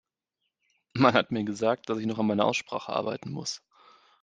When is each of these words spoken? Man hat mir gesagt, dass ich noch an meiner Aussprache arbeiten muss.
Man 0.93 1.13
hat 1.13 1.29
mir 1.29 1.43
gesagt, 1.43 1.87
dass 1.87 1.99
ich 1.99 2.07
noch 2.07 2.17
an 2.17 2.25
meiner 2.25 2.45
Aussprache 2.45 2.91
arbeiten 2.91 3.31
muss. 3.31 3.61